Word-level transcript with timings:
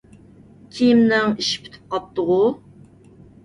كىيىمنىڭ 0.77 1.29
ئىشى 1.43 1.61
پۈتۈپ 1.67 1.87
قاپتۇغۇ! 1.95 2.43